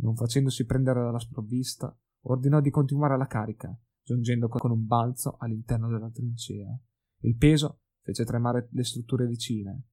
Non 0.02 0.16
facendosi 0.16 0.64
prendere 0.64 1.02
dalla 1.02 1.18
sprovvista, 1.18 1.92
ordinò 2.26 2.62
di 2.62 2.70
continuare 2.70 3.18
la 3.18 3.26
carica, 3.26 3.76
giungendo 4.04 4.48
con 4.48 4.70
un 4.70 4.86
balzo 4.86 5.38
all'interno 5.40 5.90
della 5.90 6.12
trincea. 6.12 6.80
Il 7.22 7.36
peso 7.36 7.82
fece 8.02 8.26
tremare 8.26 8.70
le 8.74 8.84
strutture 8.84 9.26
vicine. 9.26 9.88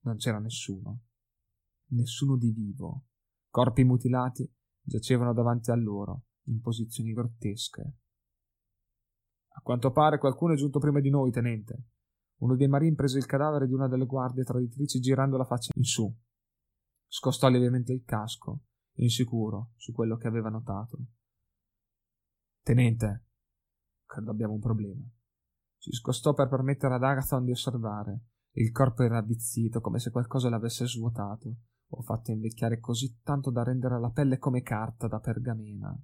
Non 0.00 0.16
c'era 0.16 0.40
nessuno. 0.40 1.02
Nessuno 1.90 2.36
di 2.36 2.50
vivo. 2.50 3.04
Corpi 3.48 3.84
mutilati 3.84 4.52
giacevano 4.82 5.32
davanti 5.32 5.70
a 5.70 5.76
loro, 5.76 6.24
in 6.46 6.60
posizioni 6.60 7.12
grottesche. 7.12 7.92
A 9.50 9.60
quanto 9.60 9.92
pare 9.92 10.18
qualcuno 10.18 10.54
è 10.54 10.56
giunto 10.56 10.80
prima 10.80 10.98
di 10.98 11.10
noi, 11.10 11.30
tenente. 11.30 11.84
Uno 12.38 12.56
dei 12.56 12.68
marini 12.68 12.94
prese 12.94 13.18
il 13.18 13.26
cadavere 13.26 13.66
di 13.66 13.72
una 13.72 13.88
delle 13.88 14.04
guardie 14.04 14.44
traditrici 14.44 15.00
girando 15.00 15.36
la 15.36 15.44
faccia 15.44 15.72
in 15.74 15.84
su. 15.84 16.14
Scostò 17.06 17.48
lievemente 17.48 17.92
il 17.92 18.04
casco, 18.04 18.60
insicuro 18.96 19.72
su 19.76 19.92
quello 19.92 20.16
che 20.16 20.26
aveva 20.26 20.50
notato. 20.50 20.98
Tenente, 22.62 23.26
credo 24.04 24.30
abbiamo 24.30 24.54
un 24.54 24.60
problema. 24.60 25.02
Si 25.78 25.92
scostò 25.92 26.34
per 26.34 26.48
permettere 26.48 26.94
ad 26.94 27.02
Agathon 27.02 27.44
di 27.44 27.52
osservare. 27.52 28.20
Il 28.56 28.72
corpo 28.72 29.02
era 29.02 29.18
avvizzito, 29.18 29.80
come 29.80 29.98
se 29.98 30.10
qualcosa 30.10 30.48
l'avesse 30.48 30.86
svuotato, 30.86 31.56
o 31.88 32.02
fatto 32.02 32.32
invecchiare 32.32 32.80
così 32.80 33.20
tanto 33.22 33.50
da 33.50 33.62
rendere 33.62 34.00
la 34.00 34.10
pelle 34.10 34.38
come 34.38 34.62
carta 34.62 35.06
da 35.06 35.20
pergamena. 35.20 35.96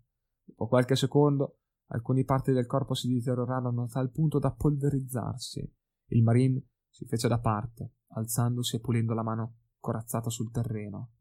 Dopo 0.44 0.68
qualche 0.68 0.96
secondo, 0.96 1.58
alcune 1.86 2.24
parti 2.24 2.52
del 2.52 2.66
corpo 2.66 2.94
si 2.94 3.12
deteriorarono 3.12 3.82
a 3.82 3.88
tal 3.88 4.10
punto 4.10 4.38
da 4.38 4.52
polverizzarsi. 4.52 5.80
Il 6.12 6.22
marine 6.22 6.62
si 6.90 7.06
fece 7.06 7.26
da 7.26 7.38
parte, 7.38 7.94
alzandosi 8.08 8.76
e 8.76 8.80
pulendo 8.80 9.14
la 9.14 9.22
mano 9.22 9.56
corazzata 9.78 10.30
sul 10.30 10.50
terreno. 10.50 11.12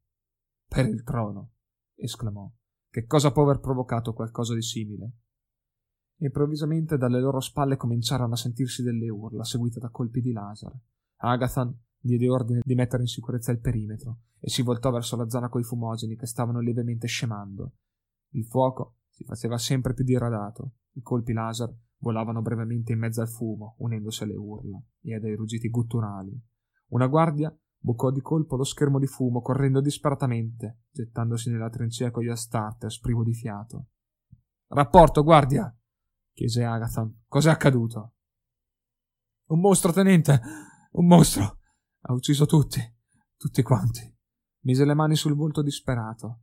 Per 0.68 0.86
il 0.86 1.04
trono! 1.04 1.54
esclamò. 1.96 2.52
Che 2.90 3.06
cosa 3.06 3.32
può 3.32 3.44
aver 3.44 3.60
provocato 3.60 4.14
qualcosa 4.14 4.54
di 4.54 4.62
simile? 4.62 5.12
Improvvisamente 6.18 6.98
dalle 6.98 7.20
loro 7.20 7.40
spalle 7.40 7.78
cominciarono 7.78 8.34
a 8.34 8.38
sentirsi 8.38 8.84
delle 8.84 9.10
urla, 9.10 9.44
seguite 9.44 9.80
da 9.80 9.90
colpi 9.90 10.22
di 10.22 10.34
laser. 10.34 10.78
Agathan 11.18 11.74
diede 11.98 12.30
ordine 12.30 12.62
di 12.64 12.76
mettere 12.76 13.04
in 13.04 13.08
sicurezza 13.08 13.52
il 13.52 13.60
perimetro 13.60 14.20
e 14.40 14.50
si 14.50 14.62
voltò 14.62 14.92
verso 14.92 15.16
la 15.16 15.30
zona 15.30 15.50
coi 15.50 15.64
fumogeni 15.64 16.18
che 16.18 16.26
stavano 16.26 16.60
lievemente 16.60 17.08
scemando. 17.08 17.76
Il 18.32 18.46
fuoco 18.46 18.98
si 19.10 19.24
faceva 19.24 19.58
sempre 19.58 19.94
più 19.94 20.04
diradato, 20.04 20.74
i 20.94 21.02
colpi 21.02 21.32
laser 21.32 21.74
volavano 22.02 22.42
brevemente 22.42 22.92
in 22.92 23.00
mezzo 23.00 23.22
al 23.22 23.30
fumo, 23.30 23.76
unendosi 23.80 24.24
alle 24.24 24.36
urla 24.36 24.82
e 25.02 25.16
ai 25.16 25.36
ruggiti 25.36 25.70
gutturali. 25.70 26.38
Una 26.88 27.08
guardia 27.08 27.56
bucò 27.78 28.12
di 28.12 28.22
colpo 28.22 28.58
lo 28.58 28.64
schermo 28.64 29.00
di 29.00 29.08
fumo, 29.08 29.42
correndo 29.42 29.82
disperatamente, 29.82 30.82
gettandosi 30.92 31.50
nella 31.50 31.70
trincea 31.70 32.12
con 32.12 32.24
gli 32.24 32.30
astarters 32.30 33.00
privo 33.00 33.24
di 33.24 33.34
fiato. 33.34 33.88
Rapporto, 34.68 35.24
guardia! 35.24 35.74
chiese 36.34 36.64
Agathon. 36.64 37.24
Cos'è 37.28 37.50
accaduto? 37.50 38.14
Un 39.48 39.60
mostro, 39.60 39.92
tenente! 39.92 40.40
Un 40.92 41.08
mostro! 41.08 41.60
Ha 42.02 42.14
ucciso 42.14 42.46
tutti, 42.46 42.80
tutti 43.38 43.62
quanti. 43.62 44.02
Mise 44.62 44.86
le 44.86 44.94
mani 44.94 45.16
sul 45.16 45.36
volto 45.36 45.62
disperato. 45.62 46.42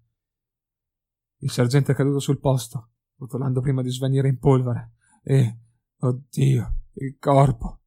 Il 1.38 1.50
sergente 1.50 1.93
è 1.93 1.95
caduto 1.95 2.19
sul 2.19 2.41
posto, 2.41 2.91
rotolando 3.17 3.61
prima 3.61 3.83
di 3.83 3.91
svanire 3.91 4.29
in 4.29 4.38
polvere. 4.38 4.95
E, 5.23 5.59
oddio, 5.99 6.75
il 6.95 7.17
corpo, 7.19 7.81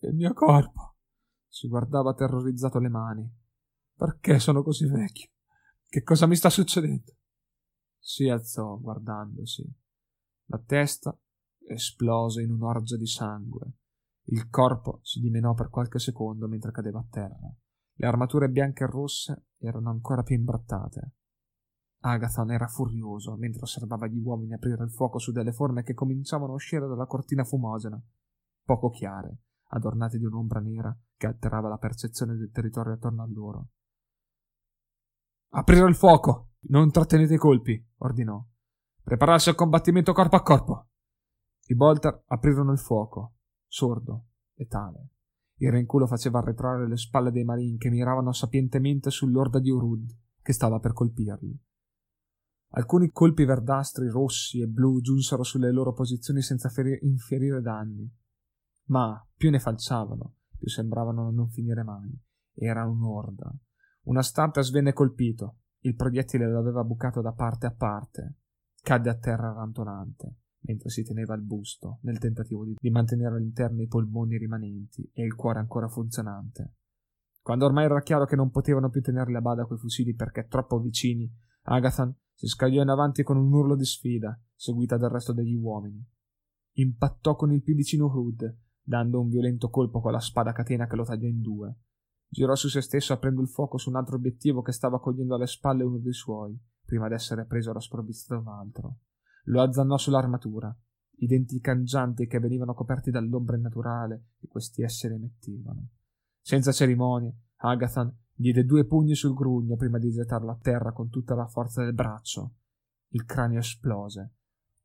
il 0.00 0.14
mio 0.14 0.32
corpo. 0.32 0.96
Si 1.48 1.68
guardava 1.68 2.14
terrorizzato 2.14 2.78
le 2.78 2.88
mani. 2.88 3.38
Perché 3.94 4.38
sono 4.38 4.62
così 4.62 4.86
vecchio? 4.86 5.30
Che 5.86 6.02
cosa 6.02 6.26
mi 6.26 6.36
sta 6.36 6.48
succedendo? 6.48 7.16
Si 7.98 8.28
alzò, 8.28 8.78
guardandosi. 8.78 9.68
La 10.46 10.62
testa 10.64 11.16
esplose 11.66 12.42
in 12.42 12.52
un'orgia 12.52 12.96
di 12.96 13.06
sangue. 13.06 13.72
Il 14.24 14.48
corpo 14.48 15.00
si 15.02 15.20
dimenò 15.20 15.54
per 15.54 15.68
qualche 15.68 15.98
secondo 15.98 16.48
mentre 16.48 16.70
cadeva 16.70 17.00
a 17.00 17.06
terra. 17.10 17.54
Le 17.92 18.06
armature 18.06 18.48
bianche 18.48 18.84
e 18.84 18.86
rosse 18.86 19.46
erano 19.58 19.90
ancora 19.90 20.22
più 20.22 20.36
imbrattate. 20.36 21.14
Agathon 22.02 22.50
era 22.50 22.66
furioso 22.66 23.36
mentre 23.36 23.62
osservava 23.62 24.06
gli 24.06 24.18
uomini 24.18 24.54
aprire 24.54 24.82
il 24.84 24.90
fuoco 24.90 25.18
su 25.18 25.32
delle 25.32 25.52
forme 25.52 25.82
che 25.82 25.92
cominciavano 25.92 26.52
a 26.52 26.54
uscire 26.54 26.86
dalla 26.86 27.06
cortina 27.06 27.44
fumogena, 27.44 28.00
poco 28.64 28.88
chiare, 28.88 29.38
adornate 29.68 30.18
di 30.18 30.24
un'ombra 30.24 30.60
nera 30.60 30.96
che 31.16 31.26
alterava 31.26 31.68
la 31.68 31.76
percezione 31.76 32.36
del 32.36 32.50
territorio 32.50 32.94
attorno 32.94 33.22
a 33.22 33.28
loro. 33.28 33.68
Aprire 35.50 35.88
il 35.88 35.94
fuoco! 35.94 36.52
Non 36.62 36.90
trattenete 36.90 37.34
i 37.34 37.38
colpi, 37.38 37.82
ordinò. 37.98 38.42
Prepararsi 39.02 39.48
al 39.48 39.54
combattimento 39.54 40.12
corpo 40.12 40.36
a 40.36 40.42
corpo. 40.42 40.88
I 41.66 41.74
bolter 41.74 42.22
aprirono 42.26 42.72
il 42.72 42.78
fuoco, 42.78 43.34
sordo, 43.66 44.26
letale. 44.54 45.08
Il 45.56 45.70
rinculo 45.70 46.06
faceva 46.06 46.38
arretrare 46.38 46.86
le 46.86 46.96
spalle 46.96 47.30
dei 47.30 47.44
marini 47.44 47.76
che 47.76 47.90
miravano 47.90 48.32
sapientemente 48.32 49.10
sull'orda 49.10 49.58
di 49.58 49.70
Urud 49.70 50.10
che 50.42 50.52
stava 50.52 50.80
per 50.80 50.92
colpirli. 50.92 51.58
Alcuni 52.72 53.10
colpi 53.10 53.44
verdastri, 53.44 54.08
rossi 54.08 54.60
e 54.60 54.66
blu 54.66 55.00
giunsero 55.00 55.42
sulle 55.42 55.72
loro 55.72 55.92
posizioni 55.92 56.42
senza 56.42 56.68
ferir- 56.68 57.02
inferire 57.02 57.60
danni. 57.60 58.08
Ma 58.86 59.26
più 59.36 59.50
ne 59.50 59.58
falciavano, 59.58 60.36
più 60.56 60.68
sembravano 60.68 61.30
non 61.30 61.48
finire 61.48 61.82
mai. 61.82 62.16
Era 62.54 62.86
un'orda. 62.86 63.52
Una 64.04 64.22
starta 64.22 64.62
svenne 64.62 64.92
colpito. 64.92 65.56
Il 65.80 65.94
proiettile 65.94 66.48
lo 66.48 66.58
aveva 66.58 66.84
bucato 66.84 67.20
da 67.20 67.32
parte 67.32 67.66
a 67.66 67.72
parte 67.72 68.34
cadde 68.82 69.10
a 69.10 69.14
terra 69.14 69.52
rantolante, 69.52 70.36
mentre 70.60 70.90
si 70.90 71.04
teneva 71.04 71.34
il 71.34 71.42
busto, 71.42 71.98
nel 72.02 72.18
tentativo 72.18 72.64
di, 72.64 72.74
di 72.78 72.90
mantenere 72.90 73.36
all'interno 73.36 73.82
i 73.82 73.86
polmoni 73.86 74.36
rimanenti 74.36 75.08
e 75.12 75.24
il 75.24 75.34
cuore 75.34 75.58
ancora 75.58 75.88
funzionante. 75.88 76.74
Quando 77.42 77.66
ormai 77.66 77.84
era 77.84 78.02
chiaro 78.02 78.26
che 78.26 78.36
non 78.36 78.50
potevano 78.50 78.90
più 78.90 79.00
tenerli 79.00 79.36
a 79.36 79.40
bada 79.40 79.64
quei 79.64 79.78
fucili 79.78 80.14
perché 80.14 80.46
troppo 80.46 80.78
vicini, 80.78 81.30
Agathan 81.62 82.14
si 82.40 82.46
scagliò 82.46 82.80
in 82.80 82.88
avanti 82.88 83.22
con 83.22 83.36
un 83.36 83.52
urlo 83.52 83.76
di 83.76 83.84
sfida, 83.84 84.40
seguita 84.54 84.96
dal 84.96 85.10
resto 85.10 85.34
degli 85.34 85.52
uomini. 85.52 86.02
Impattò 86.78 87.36
con 87.36 87.52
il 87.52 87.62
più 87.62 87.74
vicino 87.74 88.06
Hood, 88.06 88.56
dando 88.82 89.20
un 89.20 89.28
violento 89.28 89.68
colpo 89.68 90.00
con 90.00 90.12
la 90.12 90.20
spada 90.20 90.52
catena 90.52 90.86
che 90.86 90.96
lo 90.96 91.04
tagliò 91.04 91.28
in 91.28 91.42
due. 91.42 91.74
Girò 92.26 92.54
su 92.54 92.68
se 92.68 92.80
stesso 92.80 93.12
aprendo 93.12 93.42
il 93.42 93.48
fuoco 93.50 93.76
su 93.76 93.90
un 93.90 93.96
altro 93.96 94.16
obiettivo 94.16 94.62
che 94.62 94.72
stava 94.72 95.00
cogliendo 95.00 95.34
alle 95.34 95.46
spalle 95.46 95.84
uno 95.84 95.98
dei 95.98 96.14
suoi 96.14 96.58
prima 96.82 97.08
d'essere 97.08 97.44
preso 97.44 97.72
alla 97.72 97.80
sprovvista 97.80 98.34
da 98.34 98.40
un 98.40 98.48
altro. 98.48 99.00
Lo 99.44 99.60
azzannò 99.60 99.98
sull'armatura. 99.98 100.74
I 101.16 101.26
denti 101.26 101.60
cangianti 101.60 102.26
che 102.26 102.38
venivano 102.38 102.72
coperti 102.72 103.10
dall'ombra 103.10 103.58
innaturale 103.58 104.28
che 104.38 104.48
questi 104.48 104.80
esseri 104.80 105.12
emettevano. 105.12 105.88
Senza 106.40 106.72
cerimonie, 106.72 107.36
Agathan 107.56 108.10
diede 108.40 108.64
due 108.64 108.86
pugni 108.86 109.14
sul 109.14 109.34
grugno 109.34 109.76
prima 109.76 109.98
di 109.98 110.10
gettarlo 110.10 110.50
a 110.50 110.58
terra 110.60 110.92
con 110.92 111.08
tutta 111.10 111.34
la 111.34 111.46
forza 111.46 111.82
del 111.82 111.92
braccio. 111.92 112.54
Il 113.08 113.24
cranio 113.24 113.58
esplose. 113.58 114.34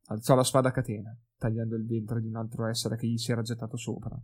Alzò 0.08 0.36
la 0.36 0.44
spada 0.44 0.70
a 0.70 0.72
catena, 0.72 1.18
tagliando 1.38 1.76
il 1.76 1.86
ventre 1.86 2.22
di 2.22 2.28
un 2.28 2.36
altro 2.36 2.66
essere 2.68 2.98
che 2.98 3.08
gli 3.08 3.18
si 3.18 3.32
era 3.32 3.42
gettato 3.42 3.78
sopra. 3.78 4.22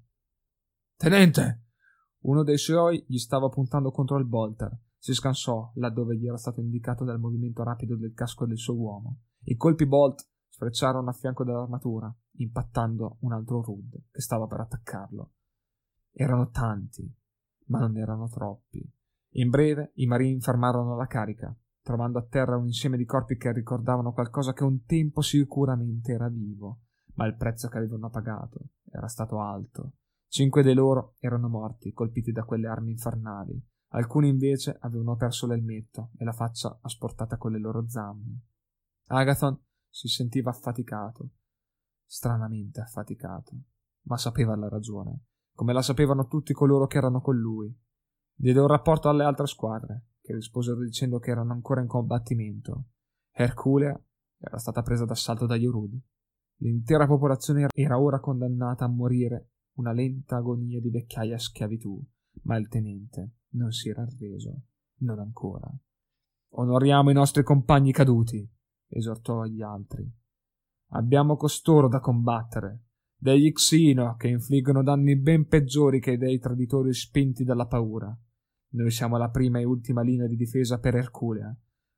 Tenente! 0.96 1.64
Uno 2.24 2.44
dei 2.44 2.58
suoi 2.58 3.04
gli 3.08 3.18
stava 3.18 3.50
puntando 3.50 3.92
contro 3.92 4.18
il 4.18 4.26
bolter 4.26 4.78
si 5.02 5.16
scansò 5.16 5.72
laddove 5.78 6.16
gli 6.16 6.28
era 6.28 6.38
stato 6.38 6.62
indicato 6.62 7.04
dal 7.04 7.20
movimento 7.20 7.64
rapido 7.64 7.96
del 7.96 8.14
casco 8.14 8.46
del 8.46 8.60
suo 8.60 8.76
uomo. 8.76 9.22
I 9.46 9.56
colpi 9.56 9.88
Bolt 9.88 10.30
sfrecciarono 10.48 11.10
a 11.10 11.14
fianco 11.14 11.44
dell'armatura, 11.44 12.16
impattando 12.34 13.18
un 13.22 13.34
altro 13.34 13.64
Rud 13.64 14.00
che 14.12 14.22
stava 14.22 14.46
per 14.46 14.60
attaccarlo. 14.60 15.32
Erano 16.12 16.52
tanti, 16.52 17.12
ma 17.66 17.80
non 17.80 17.98
erano 17.98 18.30
troppi. 18.30 18.88
In 19.36 19.50
breve 19.50 19.92
i 19.96 20.06
marini 20.06 20.40
fermarono 20.40 20.96
la 20.96 21.08
carica, 21.08 21.56
trovando 21.82 22.20
a 22.20 22.26
terra 22.26 22.58
un 22.58 22.66
insieme 22.66 22.98
di 22.98 23.06
corpi 23.06 23.38
che 23.38 23.52
ricordavano 23.52 24.14
qualcosa 24.14 24.54
che 24.54 24.64
un 24.64 24.84
tempo 24.86 25.22
sicuramente 25.22 26.12
era 26.12 26.30
vivo, 26.30 26.82
ma 27.16 27.26
il 27.26 27.36
prezzo 27.36 27.68
che 27.68 27.78
avevano 27.78 28.10
pagato 28.10 28.60
era 28.92 29.08
stato 29.08 29.40
alto. 29.42 29.94
Cinque 30.28 30.64
di 30.64 30.74
loro 30.74 31.16
erano 31.20 31.50
morti, 31.50 31.92
colpiti 31.92 32.32
da 32.32 32.44
quelle 32.44 32.68
armi 32.68 32.92
infernali, 32.92 33.62
Alcuni 33.94 34.30
invece 34.30 34.78
avevano 34.80 35.16
perso 35.16 35.48
l'elmetto 35.48 36.12
e 36.18 36.24
la 36.24 36.32
faccia 36.32 36.78
asportata 36.82 37.38
con 37.38 37.52
le 37.52 37.60
loro 37.60 37.88
zampe. 37.90 38.40
Agathon 39.08 39.60
si 39.90 40.08
sentiva 40.08 40.50
affaticato, 40.50 41.32
stranamente 42.06 42.80
affaticato, 42.80 43.54
ma 44.04 44.18
sapeva 44.18 44.56
la 44.56 44.70
ragione, 44.70 45.26
come 45.54 45.74
la 45.74 45.82
sapevano 45.82 46.28
tutti 46.28 46.54
coloro 46.54 46.88
che 46.88 46.98
erano 46.98 47.20
con 47.20 47.36
lui. 47.36 47.78
Diede 48.42 48.60
un 48.60 48.66
rapporto 48.66 49.08
alle 49.08 49.24
altre 49.24 49.46
squadre, 49.46 50.06
che 50.20 50.34
risposero 50.34 50.80
dicendo 50.84 51.20
che 51.20 51.30
erano 51.30 51.54
ancora 51.54 51.80
in 51.80 51.86
combattimento. 51.86 52.86
Herculea 53.30 53.96
era 54.40 54.58
stata 54.58 54.82
presa 54.82 55.06
d'assalto 55.06 55.46
da 55.46 55.56
Yorud. 55.56 55.96
L'intera 56.62 57.06
popolazione 57.06 57.68
era 57.72 58.00
ora 58.00 58.20
condannata 58.20 58.84
a 58.84 58.88
morire 58.88 59.50
una 59.74 59.92
lenta 59.92 60.38
agonia 60.38 60.82
di 60.82 60.90
vecchiaia 60.90 61.38
schiavitù, 61.38 62.04
ma 62.46 62.58
il 62.58 62.68
tenente 62.68 63.34
non 63.50 63.72
si 63.72 63.90
era 63.90 64.02
arreso, 64.02 64.64
non 65.02 65.20
ancora. 65.20 65.72
Onoriamo 66.54 67.12
i 67.12 67.14
nostri 67.14 67.44
compagni 67.44 67.92
caduti, 67.92 68.44
esortò 68.88 69.42
agli 69.42 69.62
altri. 69.62 70.12
Abbiamo 70.94 71.36
costoro 71.36 71.88
da 71.88 72.00
combattere, 72.00 72.86
degli 73.16 73.52
Xino 73.52 74.16
che 74.16 74.30
infliggono 74.30 74.82
danni 74.82 75.16
ben 75.16 75.46
peggiori 75.46 76.00
che 76.00 76.18
dei 76.18 76.40
traditori 76.40 76.92
spinti 76.92 77.44
dalla 77.44 77.68
paura. 77.68 78.18
Noi 78.74 78.92
siamo 78.92 79.18
la 79.18 79.30
prima 79.30 79.60
e 79.60 79.66
ultima 79.66 80.02
linea 80.02 80.28
di 80.28 80.36
difesa 80.36 80.80
per 80.80 80.96
Erculea. 80.96 81.56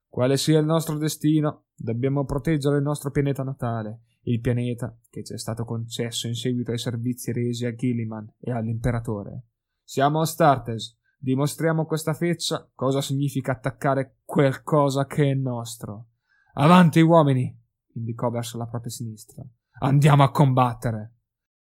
Quale 0.08 0.38
sia 0.38 0.60
il 0.60 0.65
nostro 0.65 0.98
destino, 0.98 1.65
dobbiamo 1.75 2.25
proteggere 2.25 2.77
il 2.77 2.84
nostro 2.84 3.12
pianeta 3.12 3.44
natale, 3.44 4.01
il 4.24 4.39
pianeta 4.39 4.98
che 5.10 5.24
ci 5.24 5.34
è 5.34 5.38
stato 5.38 5.65
concesso 5.65 6.27
in 6.27 6.36
seguito 6.36 6.72
ai 6.72 6.77
servizi 6.77 7.32
resi 7.32 7.65
a 7.65 7.74
Gilliman 7.74 8.34
e 8.39 8.51
all'imperatore. 8.51 9.46
Siamo 9.84 10.22
Astartes, 10.22 10.98
dimostriamo 11.18 11.86
questa 11.86 12.13
feccia 12.13 12.70
cosa 12.74 13.01
significa 13.01 13.53
attaccare 13.53 14.20
qualcosa 14.24 15.06
che 15.06 15.32
è 15.32 15.34
nostro. 15.34 16.10
Avanti, 16.53 17.01
uomini! 17.01 17.62
indicò 17.96 18.30
verso 18.30 18.58
la 18.58 18.68
propria 18.68 18.92
sinistra. 18.92 19.44
Andiamo 19.80 20.24
a 20.24 20.32
combattere! 20.32 21.15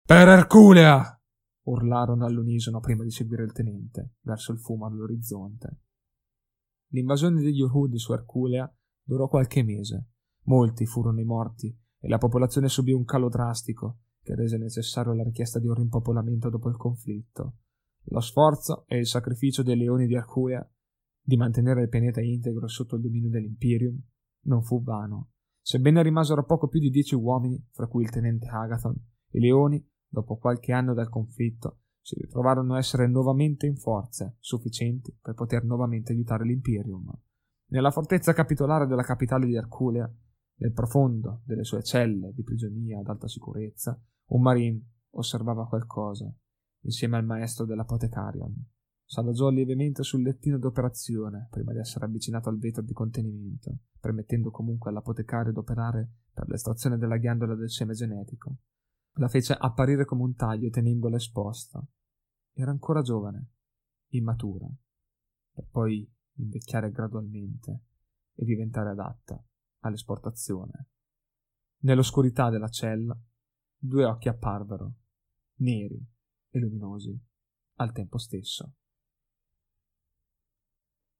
Per 0.05 0.27
Erculea! 0.27 1.20
Urlarono 1.63 2.25
all'unisono 2.25 2.79
prima 2.79 3.03
di 3.03 3.11
seguire 3.11 3.43
il 3.43 3.51
tenente, 3.51 4.15
verso 4.21 4.51
il 4.51 4.59
fumo 4.59 4.85
all'orizzonte. 4.85 5.79
L'invasione 6.93 7.41
degli 7.41 7.61
Uhud 7.61 7.95
su 7.95 8.13
Erculea 8.13 8.73
durò 9.03 9.27
qualche 9.27 9.63
mese. 9.63 10.07
Molti 10.43 10.85
furono 10.85 11.19
i 11.19 11.25
morti 11.25 11.75
e 11.99 12.07
la 12.07 12.17
popolazione 12.17 12.67
subì 12.67 12.91
un 12.91 13.05
calo 13.05 13.29
drastico 13.29 13.99
che 14.21 14.35
rese 14.35 14.57
necessario 14.57 15.13
la 15.13 15.23
richiesta 15.23 15.59
di 15.59 15.67
un 15.67 15.75
rimpopolamento 15.75 16.49
dopo 16.49 16.69
il 16.69 16.77
conflitto. 16.77 17.57
Lo 18.05 18.19
sforzo 18.19 18.85
e 18.87 18.97
il 18.97 19.07
sacrificio 19.07 19.63
dei 19.63 19.77
leoni 19.77 20.07
di 20.07 20.15
Erculea 20.15 20.67
di 21.23 21.37
mantenere 21.37 21.83
il 21.83 21.89
pianeta 21.89 22.21
integro 22.21 22.67
sotto 22.67 22.95
il 22.95 23.01
dominio 23.01 23.29
dell'Imperium 23.29 24.01
non 24.45 24.63
fu 24.63 24.81
vano. 24.81 25.29
Sebbene 25.61 26.01
rimasero 26.01 26.43
poco 26.43 26.67
più 26.67 26.79
di 26.79 26.89
dieci 26.89 27.13
uomini, 27.13 27.63
fra 27.71 27.87
cui 27.87 28.03
il 28.03 28.09
tenente 28.09 28.47
Agathon, 28.47 28.95
i 29.33 29.39
leoni, 29.39 29.87
dopo 30.11 30.37
qualche 30.37 30.73
anno 30.73 30.93
dal 30.93 31.09
conflitto, 31.09 31.79
si 32.01 32.15
ritrovarono 32.19 32.73
a 32.73 32.79
essere 32.79 33.07
nuovamente 33.07 33.65
in 33.65 33.77
forze 33.77 34.35
sufficienti 34.39 35.15
per 35.21 35.35
poter 35.35 35.63
nuovamente 35.63 36.11
aiutare 36.11 36.43
l'Imperium. 36.45 37.11
Nella 37.67 37.91
fortezza 37.91 38.33
capitolare 38.33 38.85
della 38.85 39.03
capitale 39.03 39.45
di 39.45 39.55
Erculea, 39.55 40.11
nel 40.55 40.73
profondo 40.73 41.41
delle 41.45 41.63
sue 41.63 41.81
celle 41.83 42.33
di 42.33 42.43
prigionia 42.43 42.99
ad 42.99 43.07
alta 43.07 43.27
sicurezza, 43.27 43.99
un 44.25 44.41
marine 44.41 44.83
osservava 45.11 45.67
qualcosa, 45.67 46.31
insieme 46.81 47.17
al 47.17 47.25
maestro 47.25 47.65
dell'apothecarion. 47.65 48.53
S'adagiò 49.05 49.49
lievemente 49.49 50.03
sul 50.03 50.21
lettino 50.21 50.57
d'operazione 50.57 51.47
prima 51.51 51.73
di 51.73 51.79
essere 51.79 52.05
avvicinato 52.05 52.49
al 52.49 52.57
vetro 52.57 52.81
di 52.81 52.93
contenimento, 52.93 53.79
permettendo 53.99 54.51
comunque 54.51 54.89
all'apotecario 54.89 55.51
d'operare 55.51 56.09
per 56.33 56.47
l'estrazione 56.47 56.97
della 56.97 57.17
ghiandola 57.17 57.55
del 57.55 57.69
seme 57.69 57.93
genetico. 57.93 58.55
La 59.15 59.27
fece 59.27 59.53
apparire 59.53 60.05
come 60.05 60.23
un 60.23 60.35
taglio 60.35 60.69
tenendola 60.69 61.17
esposta. 61.17 61.85
Era 62.53 62.71
ancora 62.71 63.01
giovane, 63.01 63.51
immatura, 64.09 64.67
per 65.51 65.67
poi 65.69 66.09
invecchiare 66.35 66.91
gradualmente 66.91 67.83
e 68.33 68.45
diventare 68.45 68.89
adatta 68.89 69.43
all'esportazione. 69.79 70.87
Nell'oscurità 71.79 72.49
della 72.49 72.69
cella, 72.69 73.17
due 73.77 74.05
occhi 74.05 74.29
apparvero, 74.29 74.93
neri 75.55 76.03
e 76.49 76.59
luminosi, 76.59 77.19
al 77.75 77.91
tempo 77.91 78.17
stesso. 78.17 78.75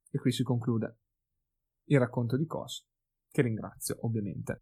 E 0.10 0.20
qui 0.20 0.32
si 0.32 0.44
conclude 0.44 1.00
il 1.86 2.00
racconto 2.00 2.38
di 2.38 2.46
Kos, 2.46 2.88
che 3.30 3.42
ringrazio 3.42 3.98
ovviamente. 4.06 4.60